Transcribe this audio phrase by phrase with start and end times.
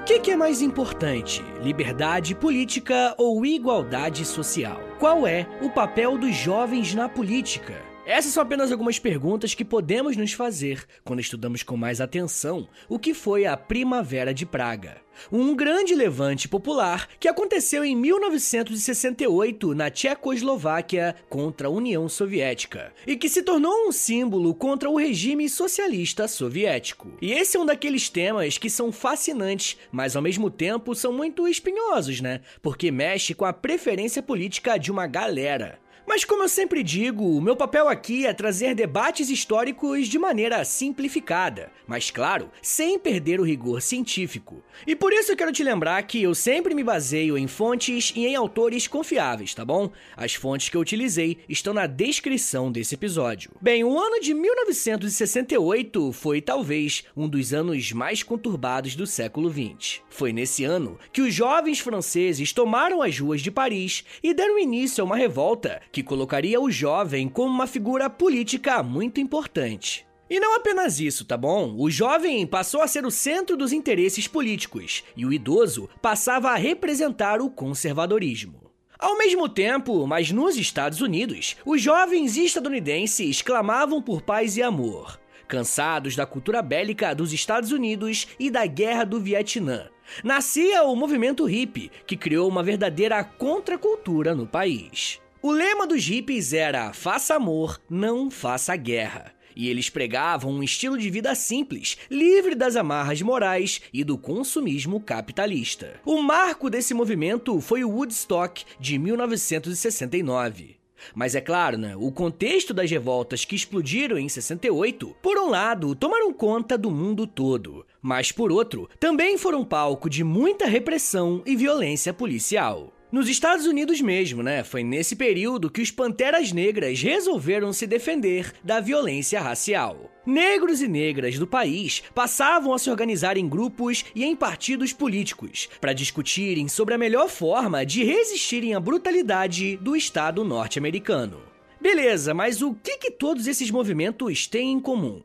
[0.00, 4.80] O que, que é mais importante, liberdade política ou igualdade social?
[4.98, 7.89] Qual é o papel dos jovens na política?
[8.06, 12.98] Essas são apenas algumas perguntas que podemos nos fazer quando estudamos com mais atenção o
[12.98, 14.96] que foi a Primavera de Praga.
[15.30, 23.16] Um grande levante popular que aconteceu em 1968 na Tchecoslováquia contra a União Soviética e
[23.16, 27.12] que se tornou um símbolo contra o regime socialista soviético.
[27.20, 31.46] E esse é um daqueles temas que são fascinantes, mas ao mesmo tempo são muito
[31.46, 32.40] espinhosos, né?
[32.62, 35.78] Porque mexe com a preferência política de uma galera.
[36.06, 40.64] Mas como eu sempre digo, o meu papel aqui é trazer debates históricos de maneira
[40.64, 44.62] simplificada, mas claro, sem perder o rigor científico.
[44.86, 48.26] E por isso eu quero te lembrar que eu sempre me baseio em fontes e
[48.26, 49.90] em autores confiáveis, tá bom?
[50.16, 53.52] As fontes que eu utilizei estão na descrição desse episódio.
[53.60, 60.02] Bem, o ano de 1968 foi talvez um dos anos mais conturbados do século 20.
[60.08, 65.02] Foi nesse ano que os jovens franceses tomaram as ruas de Paris e deram início
[65.02, 70.06] a uma revolta que colocaria o jovem como uma figura política muito importante.
[70.28, 71.74] E não apenas isso, tá bom?
[71.76, 76.54] O jovem passou a ser o centro dos interesses políticos e o idoso passava a
[76.54, 78.70] representar o conservadorismo.
[78.96, 85.18] Ao mesmo tempo, mas nos Estados Unidos, os jovens estadunidenses clamavam por paz e amor,
[85.48, 89.88] cansados da cultura bélica dos Estados Unidos e da guerra do Vietnã.
[90.22, 95.20] Nascia o movimento hippie, que criou uma verdadeira contracultura no país.
[95.42, 99.32] O lema dos hippies era: faça amor, não faça guerra.
[99.56, 105.00] E eles pregavam um estilo de vida simples, livre das amarras morais e do consumismo
[105.00, 105.98] capitalista.
[106.04, 110.76] O marco desse movimento foi o Woodstock de 1969.
[111.14, 115.94] Mas é claro, né, o contexto das revoltas que explodiram em 68, por um lado,
[115.94, 121.56] tomaram conta do mundo todo, mas por outro, também foram palco de muita repressão e
[121.56, 122.92] violência policial.
[123.12, 124.62] Nos Estados Unidos mesmo, né?
[124.62, 130.08] Foi nesse período que os Panteras Negras resolveram se defender da violência racial.
[130.24, 135.68] Negros e negras do país passavam a se organizar em grupos e em partidos políticos
[135.80, 141.42] para discutirem sobre a melhor forma de resistirem à brutalidade do Estado norte-americano.
[141.80, 145.20] Beleza, mas o que, que todos esses movimentos têm em comum?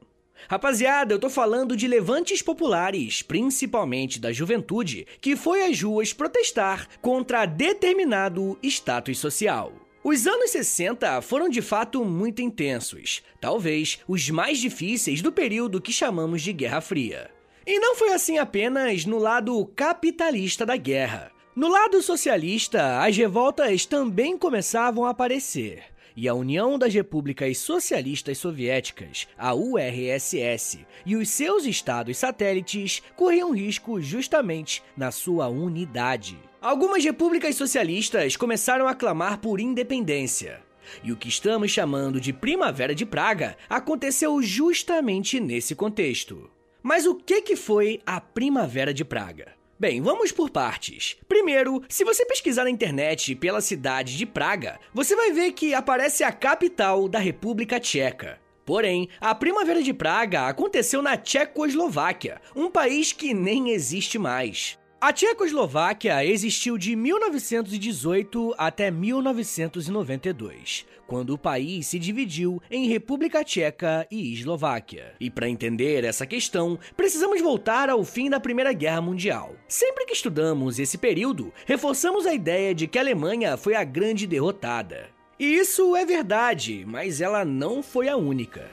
[0.47, 6.87] Rapaziada, eu tô falando de levantes populares, principalmente da juventude, que foi às ruas protestar
[7.01, 9.73] contra determinado status social.
[10.03, 15.91] Os anos 60 foram de fato muito intensos, talvez os mais difíceis do período que
[15.91, 17.31] chamamos de Guerra Fria.
[17.65, 21.31] E não foi assim apenas no lado capitalista da guerra.
[21.55, 28.37] No lado socialista, as revoltas também começavam a aparecer e a União das Repúblicas Socialistas
[28.37, 36.37] Soviéticas, a URSS, e os seus estados satélites corriam risco justamente na sua unidade.
[36.61, 40.61] Algumas repúblicas socialistas começaram a clamar por independência.
[41.03, 46.49] E o que estamos chamando de Primavera de Praga aconteceu justamente nesse contexto.
[46.81, 49.53] Mas o que, que foi a Primavera de Praga?
[49.77, 51.17] Bem, vamos por partes.
[51.27, 56.23] Primeiro, se você pesquisar na internet pela cidade de Praga, você vai ver que aparece
[56.23, 58.39] a capital da República Tcheca.
[58.65, 64.79] Porém, a Primavera de Praga aconteceu na Tchecoslováquia, um país que nem existe mais.
[65.05, 74.07] A Tchecoslováquia existiu de 1918 até 1992, quando o país se dividiu em República Tcheca
[74.09, 75.13] e Eslováquia.
[75.19, 79.55] E para entender essa questão, precisamos voltar ao fim da Primeira Guerra Mundial.
[79.67, 84.25] Sempre que estudamos esse período, reforçamos a ideia de que a Alemanha foi a grande
[84.25, 85.11] derrotada.
[85.39, 88.67] E isso é verdade, mas ela não foi a única.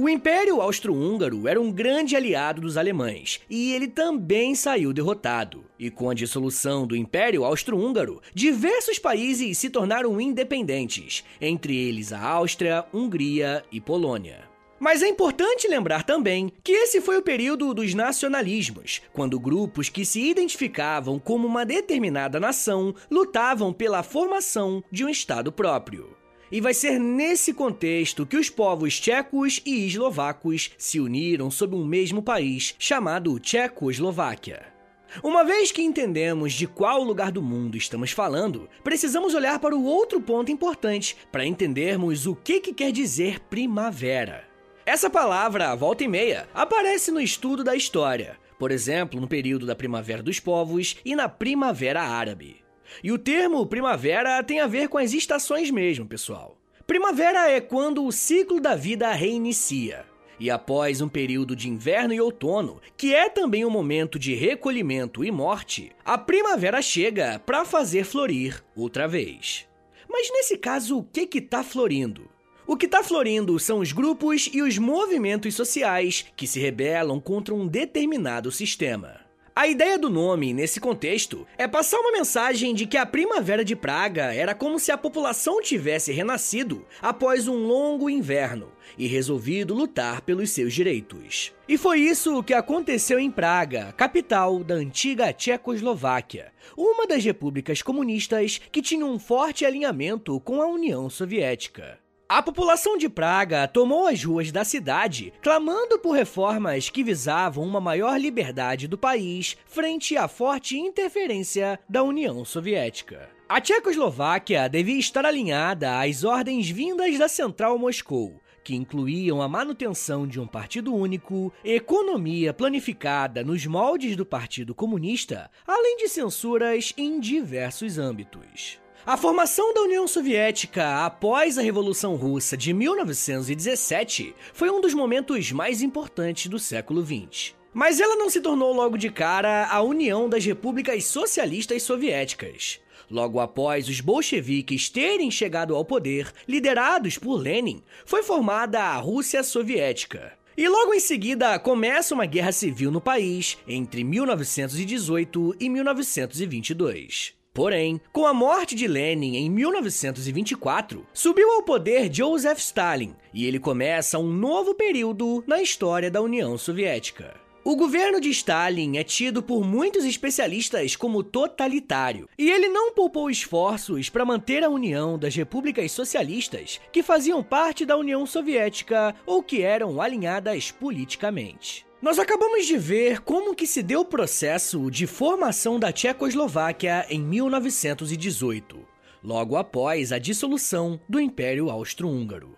[0.00, 5.64] O Império Austro-Húngaro era um grande aliado dos alemães e ele também saiu derrotado.
[5.76, 12.22] E com a dissolução do Império Austro-Húngaro, diversos países se tornaram independentes, entre eles a
[12.22, 14.48] Áustria, Hungria e Polônia.
[14.78, 20.04] Mas é importante lembrar também que esse foi o período dos nacionalismos, quando grupos que
[20.04, 26.17] se identificavam como uma determinada nação lutavam pela formação de um Estado próprio.
[26.50, 31.84] E vai ser nesse contexto que os povos tchecos e eslovacos se uniram sob um
[31.84, 34.78] mesmo país chamado Tchecoslováquia.
[35.22, 39.84] Uma vez que entendemos de qual lugar do mundo estamos falando, precisamos olhar para o
[39.84, 44.46] outro ponto importante para entendermos o que, que quer dizer primavera.
[44.84, 49.76] Essa palavra, volta e meia, aparece no estudo da história, por exemplo, no período da
[49.76, 52.57] Primavera dos Povos e na Primavera Árabe.
[53.02, 56.58] E o termo primavera tem a ver com as estações mesmo, pessoal.
[56.86, 60.06] Primavera é quando o ciclo da vida reinicia.
[60.40, 65.24] E após um período de inverno e outono, que é também um momento de recolhimento
[65.24, 69.66] e morte, a primavera chega para fazer florir outra vez.
[70.08, 72.30] Mas nesse caso, o que que tá florindo?
[72.66, 77.54] O que está florindo são os grupos e os movimentos sociais que se rebelam contra
[77.54, 79.27] um determinado sistema.
[79.58, 83.74] A ideia do nome, nesse contexto, é passar uma mensagem de que a Primavera de
[83.74, 90.20] Praga era como se a população tivesse renascido após um longo inverno e resolvido lutar
[90.20, 91.52] pelos seus direitos.
[91.68, 98.60] E foi isso que aconteceu em Praga, capital da antiga Tchecoslováquia, uma das repúblicas comunistas
[98.70, 101.98] que tinha um forte alinhamento com a União Soviética.
[102.30, 107.80] A população de Praga tomou as ruas da cidade, clamando por reformas que visavam uma
[107.80, 113.30] maior liberdade do país frente à forte interferência da União Soviética.
[113.48, 120.26] A Tchecoslováquia devia estar alinhada às ordens vindas da Central Moscou, que incluíam a manutenção
[120.26, 127.18] de um partido único, economia planificada nos moldes do Partido Comunista, além de censuras em
[127.18, 128.78] diversos âmbitos.
[129.08, 135.50] A formação da União Soviética após a Revolução Russa de 1917 foi um dos momentos
[135.50, 137.54] mais importantes do século XX.
[137.72, 142.80] Mas ela não se tornou logo de cara a União das Repúblicas Socialistas Soviéticas.
[143.10, 149.42] Logo após os bolcheviques terem chegado ao poder, liderados por Lenin, foi formada a Rússia
[149.42, 150.34] Soviética.
[150.54, 157.37] E logo em seguida começa uma guerra civil no país entre 1918 e 1922.
[157.58, 163.58] Porém, com a morte de Lenin em 1924, subiu ao poder Joseph Stalin e ele
[163.58, 167.34] começa um novo período na história da União Soviética.
[167.64, 173.28] O governo de Stalin é tido por muitos especialistas como totalitário, e ele não poupou
[173.28, 179.42] esforços para manter a união das repúblicas socialistas que faziam parte da União Soviética ou
[179.42, 181.87] que eram alinhadas politicamente.
[182.00, 187.20] Nós acabamos de ver como que se deu o processo de formação da Tchecoslováquia em
[187.20, 188.86] 1918,
[189.20, 192.56] logo após a dissolução do Império Austro-Húngaro.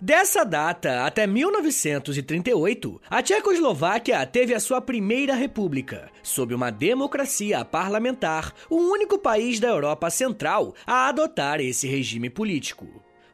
[0.00, 8.52] Dessa data até 1938, a Tchecoslováquia teve a sua primeira república, sob uma democracia parlamentar,
[8.68, 12.88] o único país da Europa Central a adotar esse regime político.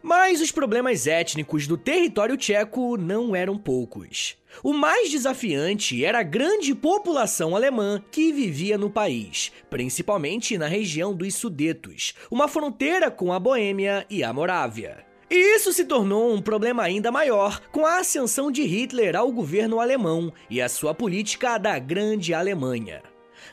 [0.06, 4.36] Mas os problemas étnicos do território tcheco não eram poucos.
[4.62, 11.12] O mais desafiante era a grande população alemã que vivia no país, principalmente na região
[11.12, 15.04] dos Sudetos, uma fronteira com a Boêmia e a Morávia.
[15.28, 19.80] E isso se tornou um problema ainda maior com a ascensão de Hitler ao governo
[19.80, 23.02] alemão e a sua política da Grande Alemanha.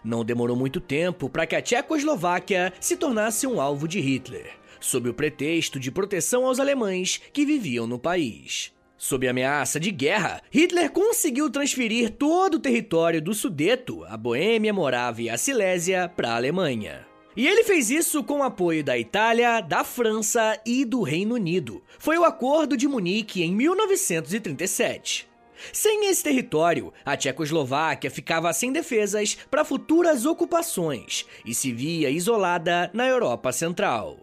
[0.04, 5.10] Não demorou muito tempo para que a Tchecoslováquia se tornasse um alvo de Hitler sob
[5.10, 8.72] o pretexto de proteção aos alemães que viviam no país.
[8.98, 15.26] Sob ameaça de guerra, Hitler conseguiu transferir todo o território do Sudeto, a Boêmia, Morávia
[15.26, 17.06] e a Silésia, para a Alemanha.
[17.36, 21.82] E ele fez isso com o apoio da Itália, da França e do Reino Unido.
[21.98, 25.28] Foi o Acordo de Munique em 1937.
[25.72, 32.92] Sem esse território, a Tchecoslováquia ficava sem defesas para futuras ocupações e se via isolada
[32.94, 34.20] na Europa Central.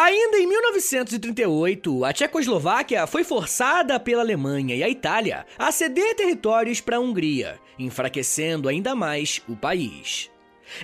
[0.00, 6.80] Ainda em 1938, a Tchecoslováquia foi forçada pela Alemanha e a Itália a ceder territórios
[6.80, 10.30] para a Hungria, enfraquecendo ainda mais o país.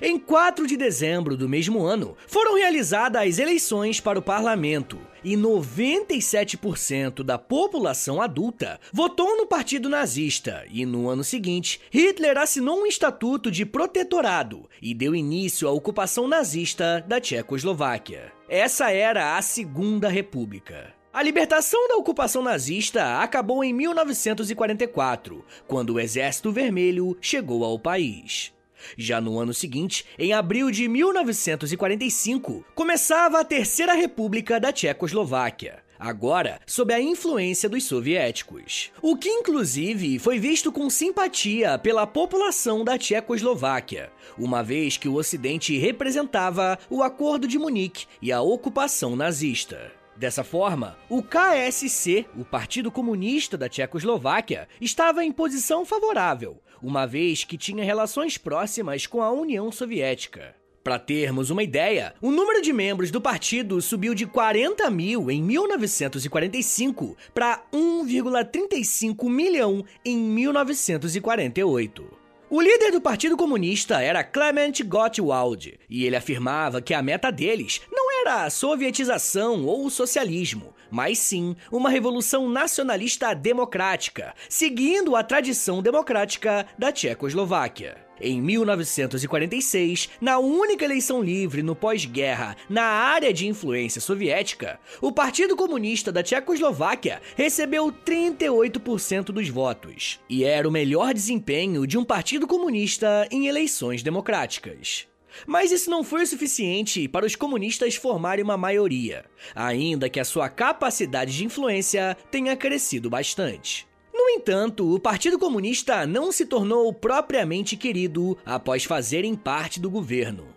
[0.01, 5.35] Em 4 de dezembro do mesmo ano, foram realizadas as eleições para o parlamento e
[5.35, 10.63] 97% da população adulta votou no partido nazista.
[10.69, 16.27] E no ano seguinte, Hitler assinou um estatuto de protetorado e deu início à ocupação
[16.27, 18.31] nazista da Tchecoslováquia.
[18.47, 20.93] Essa era a Segunda República.
[21.11, 28.54] A libertação da ocupação nazista acabou em 1944, quando o Exército Vermelho chegou ao país.
[28.97, 36.59] Já no ano seguinte, em abril de 1945, começava a Terceira República da Tchecoslováquia agora
[36.65, 38.91] sob a influência dos soviéticos.
[39.01, 45.15] O que, inclusive, foi visto com simpatia pela população da Tchecoslováquia, uma vez que o
[45.15, 49.91] Ocidente representava o Acordo de Munique e a ocupação nazista.
[50.15, 57.43] Dessa forma, o KSC, o Partido Comunista da Tchecoslováquia, estava em posição favorável, uma vez
[57.43, 60.55] que tinha relações próximas com a União Soviética.
[60.81, 65.41] Para termos uma ideia, o número de membros do partido subiu de 40 mil em
[65.41, 72.25] 1945 para 1,35 milhão em 1948.
[72.47, 77.81] O líder do Partido Comunista era Clement Gottwald, e ele afirmava que a meta deles
[77.91, 85.23] não era a sovietização ou o socialismo, mas sim uma revolução nacionalista democrática, seguindo a
[85.23, 88.05] tradição democrática da Tchecoslováquia.
[88.19, 95.55] Em 1946, na única eleição livre no pós-guerra na área de influência soviética, o Partido
[95.55, 102.47] Comunista da Tchecoslováquia recebeu 38% dos votos, e era o melhor desempenho de um partido
[102.47, 105.07] comunista em eleições democráticas.
[105.45, 109.25] Mas isso não foi o suficiente para os comunistas formarem uma maioria,
[109.55, 113.87] ainda que a sua capacidade de influência tenha crescido bastante.
[114.13, 120.47] No entanto, o Partido Comunista não se tornou propriamente querido após fazerem parte do governo.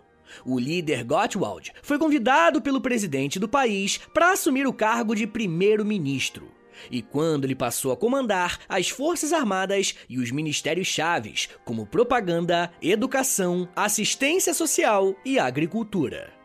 [0.45, 6.58] O líder Gottwald foi convidado pelo presidente do país para assumir o cargo de primeiro-ministro.
[6.91, 12.71] E quando ele passou a comandar as Forças Armadas e os ministérios chaves, como propaganda,
[12.81, 16.39] educação, assistência social e agricultura.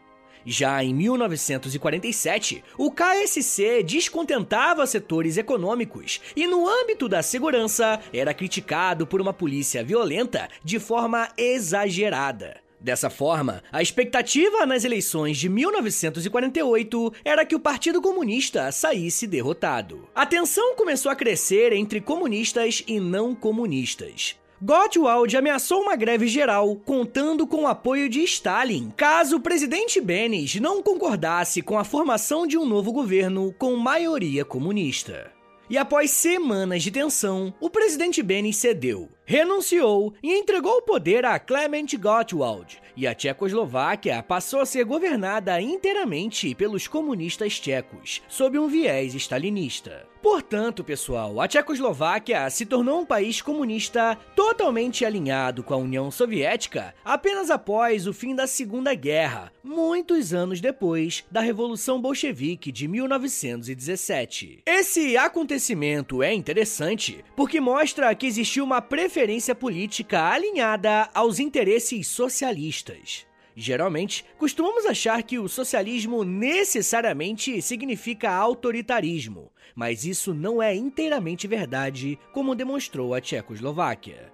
[0.47, 9.07] Já em 1947, o KSC descontentava setores econômicos e, no âmbito da segurança, era criticado
[9.07, 12.64] por uma polícia violenta de forma exagerada.
[12.85, 20.07] Dessa forma, a expectativa nas eleições de 1948 era que o Partido Comunista saísse derrotado.
[20.15, 24.37] A tensão começou a crescer entre comunistas e não comunistas.
[24.61, 30.57] Gottwald ameaçou uma greve geral, contando com o apoio de Stalin, caso o presidente Benes
[30.57, 35.33] não concordasse com a formação de um novo governo com maioria comunista.
[35.71, 41.39] E após semanas de tensão, o presidente Benes cedeu, renunciou e entregou o poder a
[41.39, 48.69] Clement Gottwald, e a Tchecoslováquia passou a ser governada inteiramente pelos comunistas tchecos, sob um
[48.69, 50.07] viés stalinista.
[50.23, 56.95] Portanto, pessoal, a Tchecoslováquia se tornou um país comunista totalmente alinhado com a União Soviética
[57.05, 64.63] apenas após o fim da Segunda Guerra, muitos anos depois da Revolução Bolchevique de 1917.
[64.65, 69.14] Esse acontecimento é interessante porque mostra que existiu uma preferência
[69.55, 73.25] política alinhada aos interesses socialistas.
[73.55, 82.19] Geralmente, costumamos achar que o socialismo necessariamente significa autoritarismo, mas isso não é inteiramente verdade,
[82.33, 84.33] como demonstrou a Tchecoslováquia.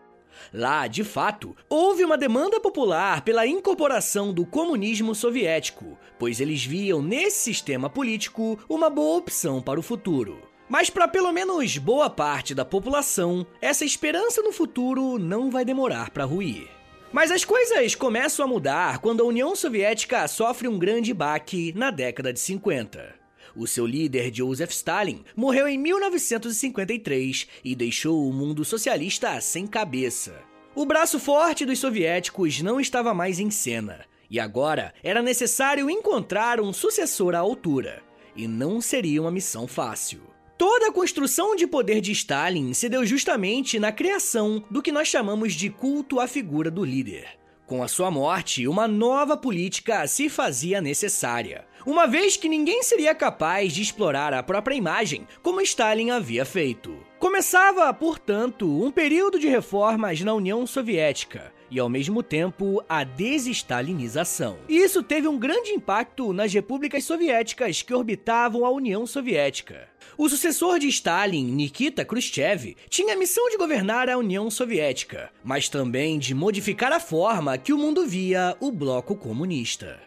[0.51, 7.03] Lá, de fato, houve uma demanda popular pela incorporação do comunismo soviético, pois eles viam
[7.03, 10.50] nesse sistema político uma boa opção para o futuro.
[10.71, 16.11] Mas para pelo menos boa parte da população, essa esperança no futuro não vai demorar
[16.11, 16.69] para ruir.
[17.13, 21.91] Mas as coisas começam a mudar quando a União Soviética sofre um grande baque na
[21.91, 23.17] década de 50.
[23.57, 30.41] O seu líder, Joseph Stalin, morreu em 1953 e deixou o mundo socialista sem cabeça.
[30.73, 36.61] O braço forte dos soviéticos não estava mais em cena, e agora era necessário encontrar
[36.61, 38.05] um sucessor à altura.
[38.37, 40.31] E não seria uma missão fácil.
[40.61, 45.09] Toda a construção de poder de Stalin se deu justamente na criação do que nós
[45.09, 47.27] chamamos de culto à figura do líder.
[47.67, 53.15] Com a sua morte, uma nova política se fazia necessária, uma vez que ninguém seria
[53.15, 56.95] capaz de explorar a própria imagem como Stalin havia feito.
[57.19, 64.59] Começava, portanto, um período de reformas na União Soviética e, ao mesmo tempo, a desestalinização.
[64.69, 69.89] Isso teve um grande impacto nas repúblicas soviéticas que orbitavam a União Soviética.
[70.19, 75.69] O sucessor de Stalin, Nikita Khrushchev, tinha a missão de governar a União Soviética, mas
[75.69, 80.01] também de modificar a forma que o mundo via o bloco comunista.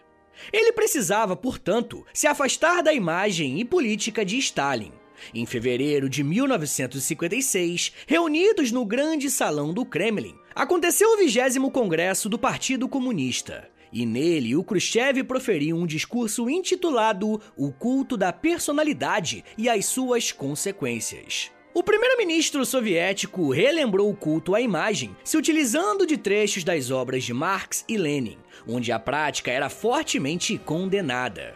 [0.51, 4.91] Ele precisava, portanto, se afastar da imagem e política de Stalin.
[5.33, 12.37] Em fevereiro de 1956, reunidos no grande salão do Kremlin, aconteceu o 20 Congresso do
[12.37, 13.69] Partido Comunista.
[13.91, 20.31] E nele, o Khrushchev proferiu um discurso intitulado O Culto da Personalidade e as Suas
[20.31, 21.51] Consequências.
[21.75, 27.33] O primeiro-ministro soviético relembrou o culto à imagem, se utilizando de trechos das obras de
[27.33, 31.55] Marx e Lenin, onde a prática era fortemente condenada.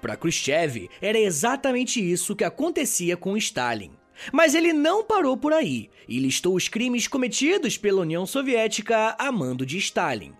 [0.00, 3.95] Para Khrushchev, era exatamente isso que acontecia com Stalin.
[4.32, 9.30] Mas ele não parou por aí e listou os crimes cometidos pela União Soviética a
[9.30, 10.32] mando de Stalin.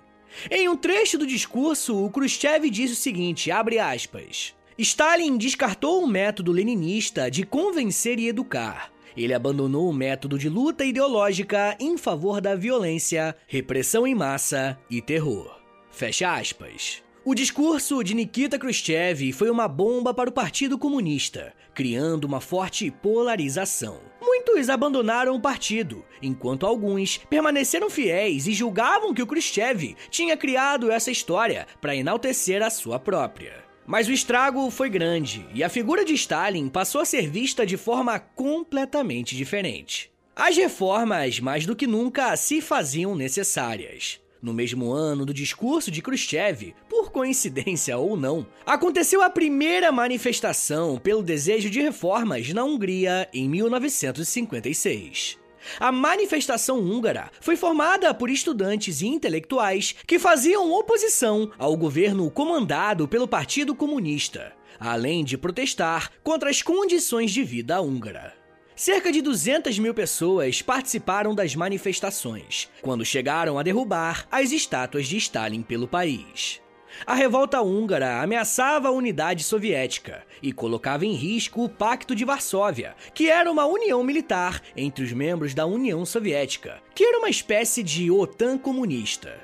[0.51, 6.07] Em um trecho do discurso, o Khrushchev diz o seguinte, abre aspas: Stalin descartou o
[6.07, 8.93] método leninista de convencer e educar.
[9.17, 15.01] Ele abandonou o método de luta ideológica em favor da violência, repressão em massa e
[15.01, 15.59] terror.
[15.91, 17.06] Fecha aspas.
[17.29, 22.89] O discurso de Nikita Khrushchev foi uma bomba para o Partido Comunista, criando uma forte
[22.89, 23.99] polarização.
[24.23, 30.89] Muitos abandonaram o partido, enquanto alguns permaneceram fiéis e julgavam que o Khrushchev tinha criado
[30.89, 33.65] essa história para enaltecer a sua própria.
[33.85, 37.77] Mas o estrago foi grande e a figura de Stalin passou a ser vista de
[37.77, 40.13] forma completamente diferente.
[40.37, 44.25] As reformas, mais do que nunca, se faziam necessárias.
[44.47, 50.99] No mesmo ano do discurso de Khrushchev, por coincidência ou não, aconteceu a primeira manifestação
[50.99, 55.37] pelo desejo de reformas na Hungria em 1956.
[55.81, 63.09] A manifestação húngara foi formada por estudantes e intelectuais que faziam oposição ao governo comandado
[63.09, 68.36] pelo Partido Comunista, além de protestar contra as condições de vida húngara.
[68.79, 75.17] Cerca de 200 mil pessoas participaram das manifestações, quando chegaram a derrubar as estátuas de
[75.17, 76.61] Stalin pelo país.
[77.07, 82.95] A revolta húngara ameaçava a unidade soviética e colocava em risco o Pacto de Varsóvia,
[83.15, 87.83] que era uma união militar entre os membros da União Soviética, que era uma espécie
[87.83, 89.41] de OTAN comunista.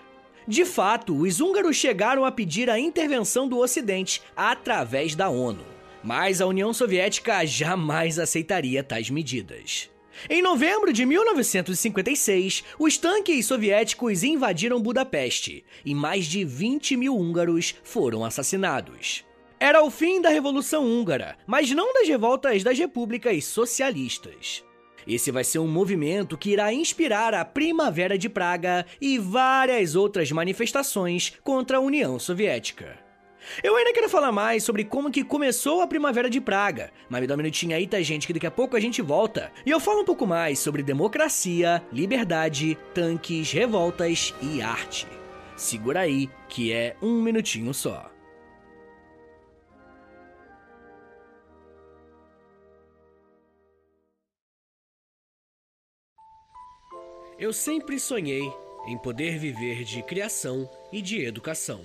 [0.46, 5.71] De fato, os húngaros chegaram a pedir a intervenção do Ocidente através da ONU,
[6.02, 9.90] mas a União Soviética jamais aceitaria tais medidas.
[10.28, 17.74] Em novembro de 1956, os tanques soviéticos invadiram Budapeste e mais de 20 mil húngaros
[17.82, 19.24] foram assassinados.
[19.58, 24.64] Era o fim da Revolução Húngara, mas não das revoltas das repúblicas socialistas.
[25.06, 30.30] Esse vai ser um movimento que irá inspirar a Primavera de Praga e várias outras
[30.30, 33.01] manifestações contra a União Soviética.
[33.62, 37.26] Eu ainda quero falar mais sobre como que começou a Primavera de Praga, mas me
[37.26, 39.52] dá um minutinho aí, tá, gente, que daqui a pouco a gente volta.
[39.64, 45.06] E eu falo um pouco mais sobre democracia, liberdade, tanques, revoltas e arte.
[45.56, 48.10] Segura aí, que é um minutinho só.
[57.38, 58.52] Eu sempre sonhei
[58.86, 61.84] em poder viver de criação e de educação.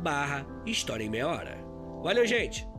[0.00, 1.58] barra História em Meia Hora.
[2.02, 2.69] Valeu, gente!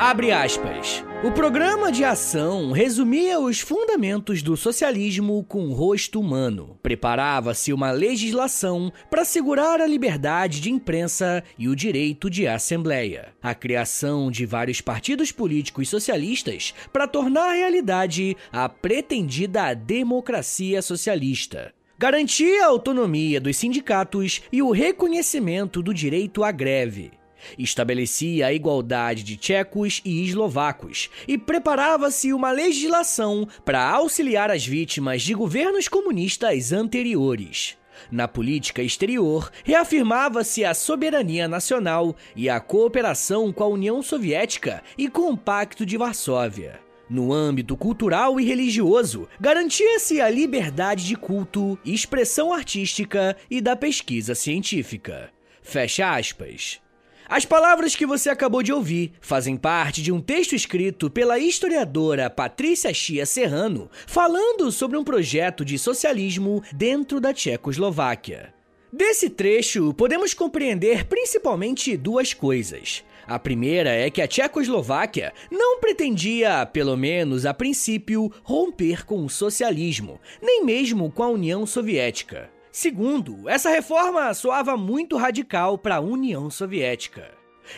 [0.00, 1.04] Abre aspas.
[1.24, 6.78] O programa de ação resumia os fundamentos do socialismo com rosto humano.
[6.80, 13.34] Preparava-se uma legislação para assegurar a liberdade de imprensa e o direito de assembleia.
[13.42, 22.62] A criação de vários partidos políticos socialistas para tornar realidade a pretendida democracia socialista garantia
[22.62, 27.10] a autonomia dos sindicatos e o reconhecimento do direito à greve.
[27.58, 35.22] Estabelecia a igualdade de tchecos e eslovacos e preparava-se uma legislação para auxiliar as vítimas
[35.22, 37.76] de governos comunistas anteriores.
[38.10, 45.08] Na política exterior, reafirmava-se a soberania nacional e a cooperação com a União Soviética e
[45.08, 46.80] com o Pacto de Varsóvia.
[47.10, 54.34] No âmbito cultural e religioso, garantia-se a liberdade de culto, expressão artística e da pesquisa
[54.34, 55.30] científica.
[55.62, 56.80] Fecha aspas.
[57.28, 62.30] As palavras que você acabou de ouvir fazem parte de um texto escrito pela historiadora
[62.30, 68.54] Patrícia Chia Serrano, falando sobre um projeto de socialismo dentro da Tchecoslováquia.
[68.90, 73.04] Desse trecho, podemos compreender principalmente duas coisas.
[73.26, 79.28] A primeira é que a Tchecoslováquia não pretendia, pelo menos a princípio, romper com o
[79.28, 82.48] socialismo, nem mesmo com a União Soviética.
[82.70, 87.30] Segundo, essa reforma soava muito radical para a União Soviética.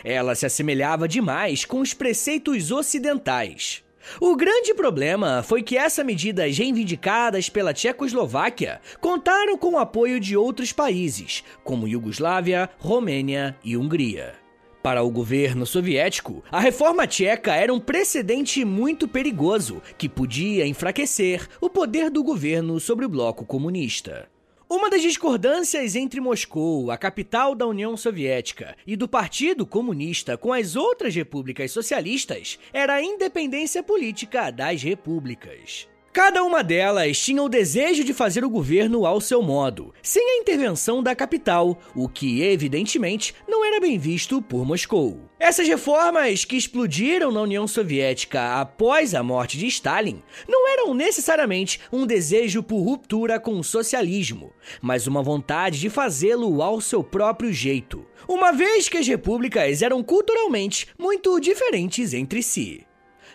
[0.05, 3.83] Ela se assemelhava demais com os preceitos ocidentais.
[4.20, 10.37] O grande problema foi que essas medidas reivindicadas pela Tchecoslováquia contaram com o apoio de
[10.37, 14.35] outros países, como Iugoslávia, Romênia e Hungria.
[14.83, 21.46] Para o governo soviético, a reforma tcheca era um precedente muito perigoso que podia enfraquecer
[21.61, 24.26] o poder do governo sobre o bloco comunista.
[24.73, 30.53] Uma das discordâncias entre Moscou, a capital da União Soviética, e do Partido Comunista com
[30.53, 35.89] as outras repúblicas socialistas era a independência política das repúblicas.
[36.13, 40.41] Cada uma delas tinha o desejo de fazer o governo ao seu modo, sem a
[40.41, 45.30] intervenção da capital, o que, evidentemente, não era bem visto por Moscou.
[45.42, 51.81] Essas reformas que explodiram na União Soviética após a morte de Stalin não eram necessariamente
[51.90, 57.50] um desejo por ruptura com o socialismo, mas uma vontade de fazê-lo ao seu próprio
[57.55, 62.87] jeito, uma vez que as repúblicas eram culturalmente muito diferentes entre si.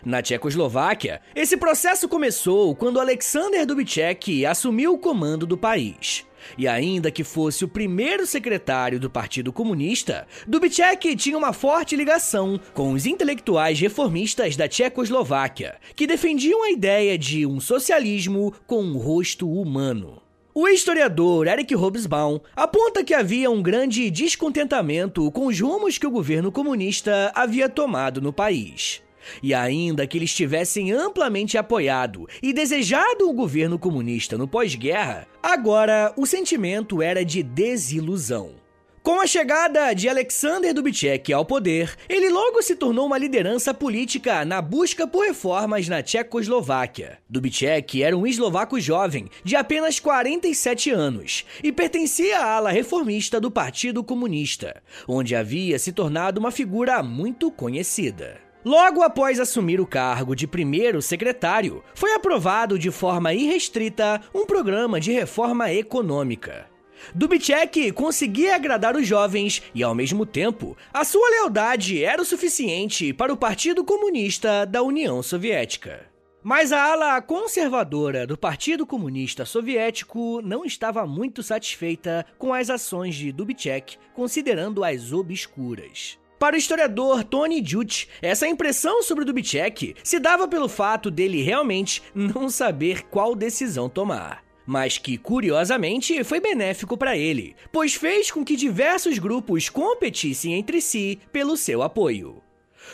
[0.05, 6.23] Na Tchecoslováquia, esse processo começou quando Alexander Dubček assumiu o comando do país.
[6.57, 12.59] E ainda que fosse o primeiro secretário do Partido Comunista, Dubček tinha uma forte ligação
[12.73, 18.97] com os intelectuais reformistas da Tchecoslováquia, que defendiam a ideia de um socialismo com um
[18.97, 20.21] rosto humano.
[20.57, 26.11] O historiador Eric Hobsbawm aponta que havia um grande descontentamento com os rumos que o
[26.11, 29.04] governo comunista havia tomado no país.
[29.41, 36.13] E ainda que eles tivessem amplamente apoiado e desejado o governo comunista no pós-guerra, agora
[36.17, 38.65] o sentimento era de desilusão.
[39.05, 44.43] Com a chegada de Alexander Dubček ao poder, ele logo se tornou uma liderança política
[44.43, 47.19] na busca por reformas na Tchecoslováquia.
[47.29, 53.51] Dubček era um eslovaco jovem, de apenas 47 anos, e pertencia à ala reformista do
[53.51, 58.44] Partido Comunista, onde havia se tornado uma figura muito conhecida.
[58.65, 64.99] Logo após assumir o cargo de primeiro secretário, foi aprovado de forma irrestrita um programa
[64.99, 66.65] de reforma econômica.
[67.13, 73.13] Dubček conseguia agradar os jovens e, ao mesmo tempo, a sua lealdade era o suficiente
[73.13, 76.07] para o Partido Comunista da União Soviética.
[76.41, 83.13] Mas a ala conservadora do Partido Comunista Soviético não estava muito satisfeita com as ações
[83.13, 86.17] de Dubček, considerando-as obscuras.
[86.45, 92.03] Para o historiador Tony Judt, essa impressão sobre Dubček se dava pelo fato dele realmente
[92.13, 94.43] não saber qual decisão tomar.
[94.63, 100.81] Mas que, curiosamente, foi benéfico para ele, pois fez com que diversos grupos competissem entre
[100.81, 102.44] si pelo seu apoio.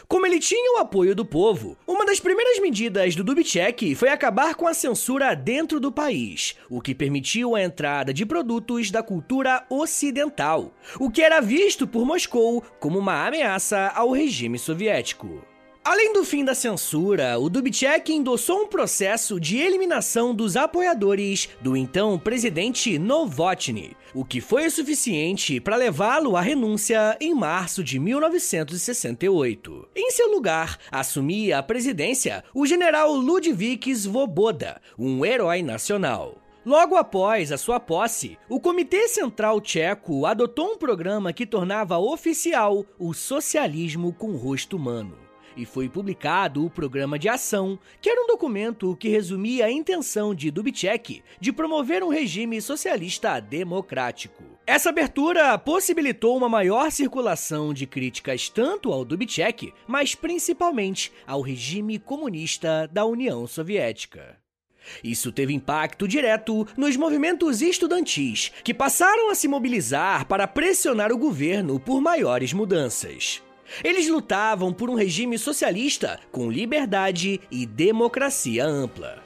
[0.08, 4.56] Como ele tinha o apoio do povo, uma das primeiras medidas do Dubček foi acabar
[4.56, 9.66] com a censura dentro do país, o que permitiu a entrada de produtos da cultura
[9.70, 15.51] ocidental, o que era visto por Moscou como uma ameaça ao regime soviético.
[15.84, 21.76] Além do fim da censura, o Dubček endossou um processo de eliminação dos apoiadores do
[21.76, 27.98] então presidente Novotny, o que foi o suficiente para levá-lo à renúncia em março de
[27.98, 29.90] 1968.
[29.96, 36.38] Em seu lugar, assumia a presidência o general Ludwig Svoboda, um herói nacional.
[36.64, 42.86] Logo após a sua posse, o Comitê Central Tcheco adotou um programa que tornava oficial
[43.00, 45.21] o socialismo com rosto humano
[45.56, 50.34] e foi publicado o Programa de Ação, que era um documento que resumia a intenção
[50.34, 54.44] de Dubček de promover um regime socialista democrático.
[54.66, 62.00] Essa abertura possibilitou uma maior circulação de críticas tanto ao Dubček, mas principalmente ao regime
[62.00, 64.42] comunista da União Soviética.
[65.04, 71.18] Isso teve impacto direto nos movimentos estudantis, que passaram a se mobilizar para pressionar o
[71.18, 73.42] governo por maiores mudanças.
[73.84, 79.22] Eles lutavam por um regime socialista com liberdade e democracia ampla.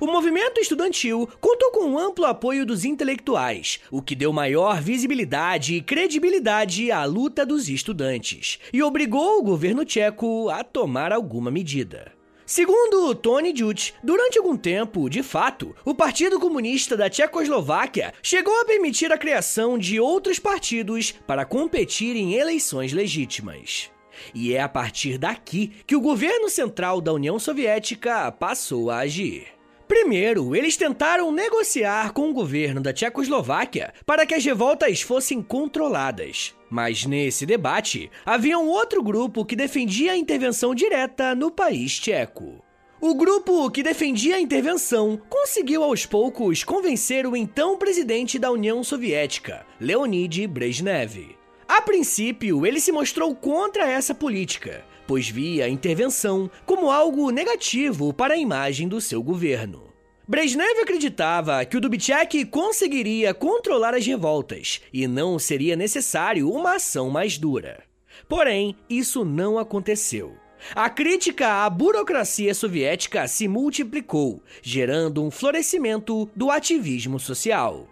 [0.00, 5.74] O movimento estudantil contou com um amplo apoio dos intelectuais, o que deu maior visibilidade
[5.74, 12.17] e credibilidade à luta dos estudantes e obrigou o governo tcheco a tomar alguma medida.
[12.48, 18.64] Segundo Tony Judt, durante algum tempo, de fato, o Partido Comunista da Tchecoslováquia chegou a
[18.64, 23.90] permitir a criação de outros partidos para competir em eleições legítimas.
[24.34, 29.57] E é a partir daqui que o governo central da União Soviética passou a agir.
[29.88, 36.54] Primeiro, eles tentaram negociar com o governo da Tchecoslováquia para que as revoltas fossem controladas.
[36.68, 42.62] Mas nesse debate, havia um outro grupo que defendia a intervenção direta no país tcheco.
[43.00, 48.84] O grupo que defendia a intervenção conseguiu aos poucos convencer o então presidente da União
[48.84, 51.34] Soviética, Leonid Brezhnev.
[51.66, 58.12] A princípio, ele se mostrou contra essa política, pois via a intervenção como algo negativo
[58.12, 59.88] para a imagem do seu governo.
[60.28, 67.08] Brezhnev acreditava que o Dubček conseguiria controlar as revoltas e não seria necessário uma ação
[67.08, 67.82] mais dura.
[68.28, 70.36] Porém, isso não aconteceu.
[70.74, 77.88] A crítica à burocracia soviética se multiplicou, gerando um florescimento do ativismo social.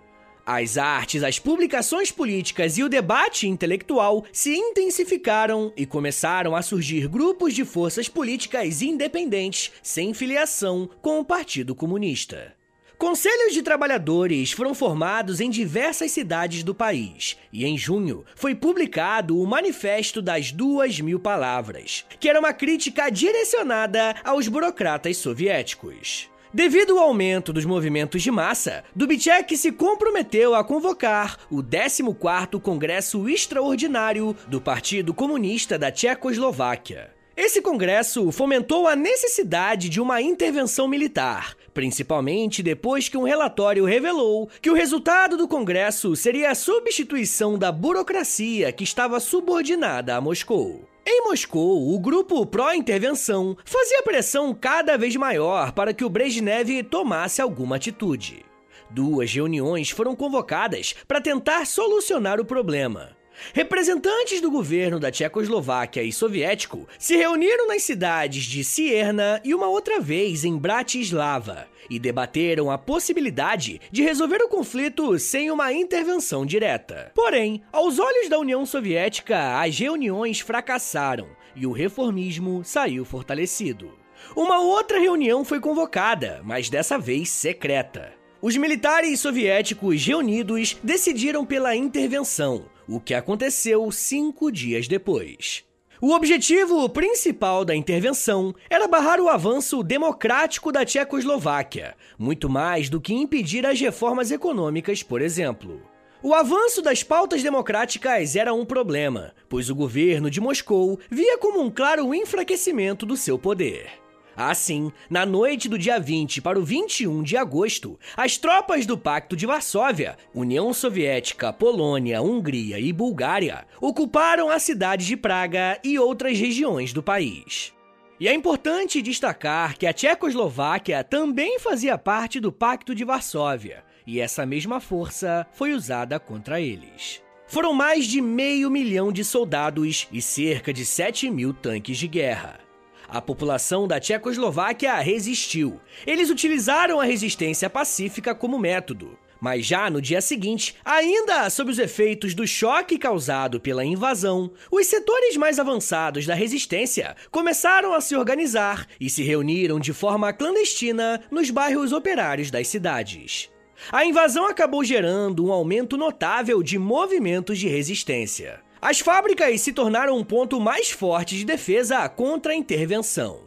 [0.49, 7.09] As artes, as publicações políticas e o debate intelectual se intensificaram e começaram a surgir
[7.09, 12.55] grupos de forças políticas independentes sem filiação com o Partido Comunista.
[12.97, 19.39] Conselhos de trabalhadores foram formados em diversas cidades do país, e em junho foi publicado
[19.39, 26.31] o Manifesto das Duas Mil Palavras, que era uma crítica direcionada aos burocratas soviéticos.
[26.57, 33.29] Devido ao aumento dos movimentos de massa, Dubček se comprometeu a convocar o 14º Congresso
[33.29, 37.11] Extraordinário do Partido Comunista da Tchecoslováquia.
[37.37, 44.49] Esse congresso fomentou a necessidade de uma intervenção militar, principalmente depois que um relatório revelou
[44.63, 50.89] que o resultado do congresso seria a substituição da burocracia que estava subordinada a Moscou.
[51.09, 57.41] Em Moscou, o grupo pró-intervenção fazia pressão cada vez maior para que o Brezhnev tomasse
[57.41, 58.45] alguma atitude.
[58.91, 63.16] Duas reuniões foram convocadas para tentar solucionar o problema.
[63.53, 69.69] Representantes do governo da Tchecoslováquia e soviético se reuniram nas cidades de Sierna e uma
[69.69, 76.45] outra vez em Bratislava e debateram a possibilidade de resolver o conflito sem uma intervenção
[76.45, 77.13] direta.
[77.15, 83.93] Porém, aos olhos da União Soviética, as reuniões fracassaram e o reformismo saiu fortalecido.
[84.35, 88.13] Uma outra reunião foi convocada, mas dessa vez secreta.
[88.41, 95.65] Os militares soviéticos reunidos decidiram pela intervenção, o que aconteceu cinco dias depois.
[96.01, 103.01] O objetivo principal da intervenção era barrar o avanço democrático da Tchecoslováquia, muito mais do
[103.01, 105.81] que impedir as reformas econômicas, por exemplo.
[106.23, 111.63] O avanço das pautas democráticas era um problema, pois o governo de Moscou via como
[111.63, 114.06] um claro enfraquecimento do seu poder.
[114.37, 119.35] Assim, na noite do dia 20 para o 21 de agosto, as tropas do Pacto
[119.35, 126.39] de Varsóvia, União Soviética, Polônia, Hungria e Bulgária, ocuparam a cidade de Praga e outras
[126.39, 127.73] regiões do país.
[128.21, 134.21] E é importante destacar que a Tchecoslováquia também fazia parte do Pacto de Varsóvia, e
[134.21, 137.23] essa mesma força foi usada contra eles.
[137.47, 142.66] Foram mais de meio milhão de soldados e cerca de 7 mil tanques de guerra.
[143.09, 145.81] A população da Tchecoslováquia resistiu.
[146.07, 149.19] Eles utilizaram a resistência pacífica como método.
[149.41, 154.87] Mas já no dia seguinte, ainda sob os efeitos do choque causado pela invasão, os
[154.87, 161.23] setores mais avançados da resistência começaram a se organizar e se reuniram de forma clandestina
[161.31, 163.51] nos bairros operários das cidades.
[163.93, 168.66] A invasão acabou gerando um aumento notável de movimentos de resistência.
[168.89, 173.41] As fábricas se tornaram um ponto mais forte de defesa contra a intervenção.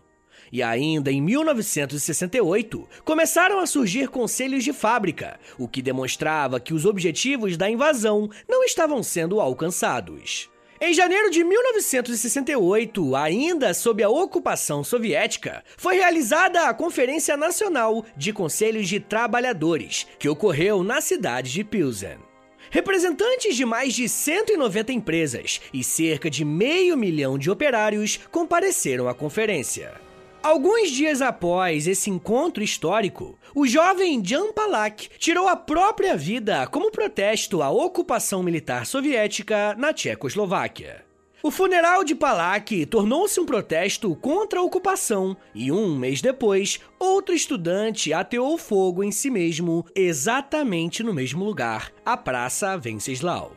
[0.51, 6.83] E ainda em 1968, começaram a surgir conselhos de fábrica, o que demonstrava que os
[6.83, 10.49] objetivos da invasão não estavam sendo alcançados.
[10.81, 18.33] Em janeiro de 1968, ainda sob a ocupação soviética, foi realizada a Conferência Nacional de
[18.33, 22.28] Conselhos de Trabalhadores, que ocorreu na cidade de Pilsen.
[22.71, 29.13] Representantes de mais de 190 empresas e cerca de meio milhão de operários compareceram à
[29.13, 29.93] conferência.
[30.41, 36.91] Alguns dias após esse encontro histórico, o jovem Jan Palak tirou a própria vida como
[36.91, 41.08] protesto à ocupação militar soviética na Tchecoslováquia.
[41.41, 47.33] O funeral de Palak tornou-se um protesto contra a ocupação e um mês depois, outro
[47.33, 53.55] estudante ateou fogo em si mesmo exatamente no mesmo lugar, a Praça Venceslau.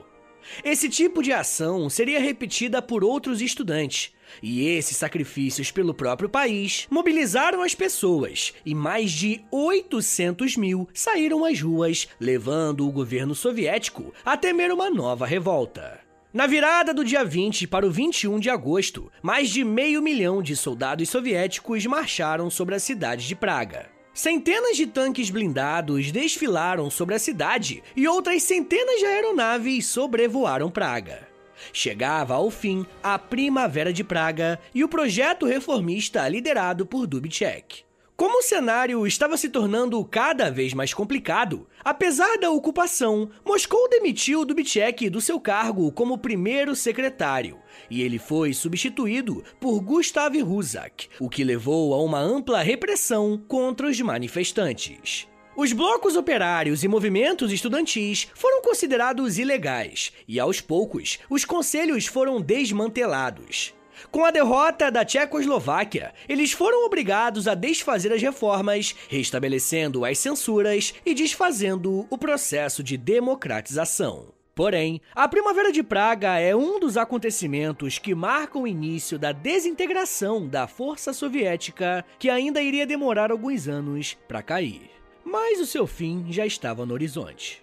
[0.65, 6.87] Esse tipo de ação seria repetida por outros estudantes, e esses sacrifícios pelo próprio país
[6.89, 14.13] mobilizaram as pessoas, e mais de 800 mil saíram às ruas, levando o governo soviético
[14.25, 16.02] a temer uma nova revolta.
[16.33, 20.57] Na virada do dia 20 para o 21 de agosto, mais de meio milhão de
[20.57, 23.91] soldados soviéticos marcharam sobre a cidade de Praga.
[24.15, 31.29] Centenas de tanques blindados desfilaram sobre a cidade e outras centenas de aeronaves sobrevoaram Praga.
[31.71, 37.85] Chegava ao fim a Primavera de Praga e o projeto reformista liderado por Dubček.
[38.17, 44.45] Como o cenário estava se tornando cada vez mais complicado, apesar da ocupação, Moscou demitiu
[44.45, 47.59] Dubček do seu cargo como primeiro secretário,
[47.91, 53.89] e ele foi substituído por Gustav Huzak, o que levou a uma ampla repressão contra
[53.89, 55.27] os manifestantes.
[55.57, 62.41] Os blocos operários e movimentos estudantis foram considerados ilegais, e aos poucos, os conselhos foram
[62.41, 63.75] desmantelados.
[64.11, 70.95] Com a derrota da Tchecoslováquia, eles foram obrigados a desfazer as reformas, restabelecendo as censuras
[71.05, 74.33] e desfazendo o processo de democratização.
[74.55, 80.47] Porém, a Primavera de Praga é um dos acontecimentos que marcam o início da desintegração
[80.47, 84.91] da força soviética, que ainda iria demorar alguns anos para cair.
[85.25, 87.62] Mas o seu fim já estava no horizonte.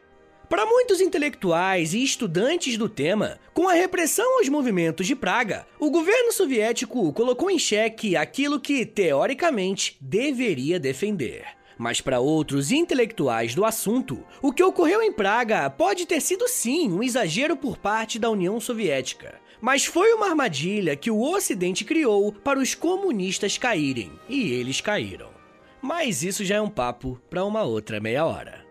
[0.50, 5.92] Para muitos intelectuais e estudantes do tema, com a repressão aos movimentos de Praga, o
[5.92, 11.46] governo soviético colocou em xeque aquilo que, teoricamente, deveria defender.
[11.78, 16.92] Mas para outros intelectuais do assunto, o que ocorreu em Praga pode ter sido sim
[16.92, 19.40] um exagero por parte da União Soviética.
[19.62, 25.30] Mas foi uma armadilha que o Ocidente criou para os comunistas caírem, e eles caíram.
[25.80, 28.69] Mas isso já é um papo para uma outra meia hora.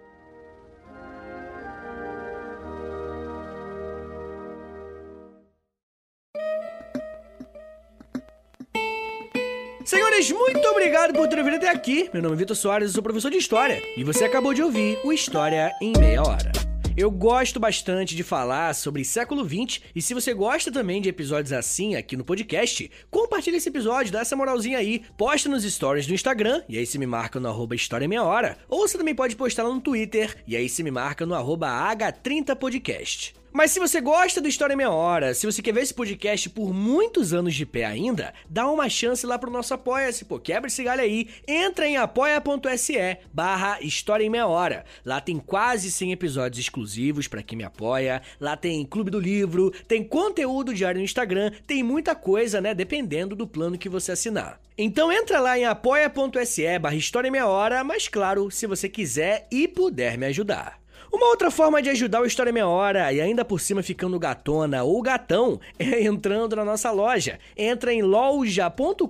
[9.88, 12.11] Senhores, muito obrigado por ter vindo até aqui.
[12.12, 13.83] Meu nome é Vitor Soares, eu sou professor de História.
[13.96, 16.53] E você acabou de ouvir o História em Meia Hora.
[16.94, 21.55] Eu gosto bastante de falar sobre século XX e se você gosta também de episódios
[21.55, 26.12] assim aqui no podcast, compartilha esse episódio, dá essa moralzinha aí, posta nos stories do
[26.12, 29.37] Instagram e aí você me marca no arroba História Meia Hora, ou você também pode
[29.37, 33.38] postar lá no Twitter e aí você me marca no arroba H30podcast.
[33.52, 36.72] Mas se você gosta do História Meia Hora, se você quer ver esse podcast por
[36.72, 40.82] muitos anos de pé ainda, dá uma chance lá pro nosso Apoia-se, pô, quebra esse
[40.84, 44.84] galho aí, entra em apoia.se barra História em Meia Hora.
[45.04, 49.70] Lá tem quase 100 episódios exclusivos para quem me apoia, lá tem Clube do Livro,
[49.87, 54.61] tem conteúdo diário no Instagram, tem muita coisa, né, dependendo do plano que você assinar.
[54.76, 59.48] Então entra lá em apoia.se barra História em Meia Hora, mas claro, se você quiser
[59.50, 60.78] e puder me ajudar.
[61.10, 64.84] Uma outra forma de ajudar o História Meia Hora e ainda por cima ficando gatona
[64.84, 67.38] ou gatão é entrando na nossa loja.
[67.56, 69.08] Entra em loja.com.br,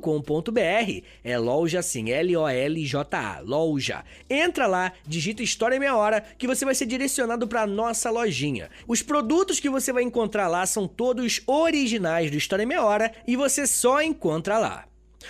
[1.24, 4.04] é loja assim, L-O-L-J-A, loja.
[4.30, 8.70] Entra lá, digita História Meia Hora que você vai ser direcionado para nossa lojinha.
[8.86, 13.34] Os produtos que você vai encontrar lá são todos originais do História Meia Hora e
[13.34, 14.84] você só encontra lá.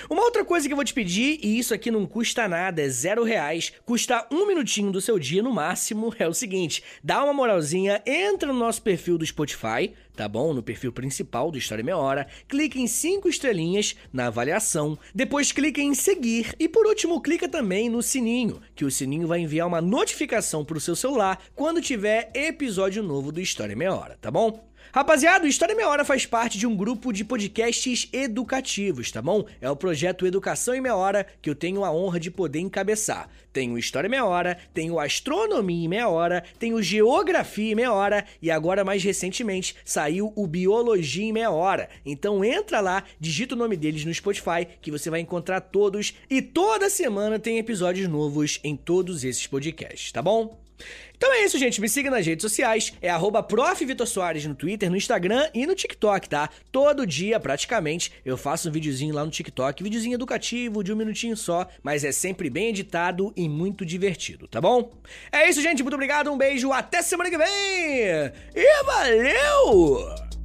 [0.09, 2.88] Uma outra coisa que eu vou te pedir, e isso aqui não custa nada, é
[2.88, 7.33] zero reais, custa um minutinho do seu dia no máximo, é o seguinte: dá uma
[7.33, 10.53] moralzinha, entra no nosso perfil do Spotify, tá bom?
[10.53, 15.81] No perfil principal do História Meia Hora, clica em cinco estrelinhas na avaliação, depois clica
[15.81, 19.81] em seguir e por último clica também no sininho, que o sininho vai enviar uma
[19.81, 24.67] notificação para o seu celular quando tiver episódio novo do História Meia Hora, tá bom?
[24.93, 29.45] Rapaziada, o História Meia Hora faz parte de um grupo de podcasts educativos, tá bom?
[29.61, 33.29] É o projeto Educação em Meia Hora que eu tenho a honra de poder encabeçar.
[33.53, 37.73] Tem o História em Meia Hora, tem o Astronomia em Meia Hora, tem o Geografia
[37.73, 41.88] em Meia Hora e agora, mais recentemente, saiu o Biologia em Meia Hora.
[42.05, 46.41] Então entra lá, digita o nome deles no Spotify que você vai encontrar todos e
[46.41, 50.67] toda semana tem episódios novos em todos esses podcasts, tá bom?
[51.17, 51.81] Então é isso, gente.
[51.81, 52.93] Me siga nas redes sociais.
[53.03, 56.49] É arroba no Twitter, no Instagram e no TikTok, tá?
[56.71, 59.83] Todo dia, praticamente, eu faço um videozinho lá no TikTok.
[59.83, 64.61] Videozinho educativo, de um minutinho só, mas é sempre bem editado e muito divertido, tá
[64.61, 64.93] bom?
[65.33, 65.83] É isso, gente.
[65.83, 68.33] Muito obrigado, um beijo, até semana que vem!
[68.55, 70.38] E valeu!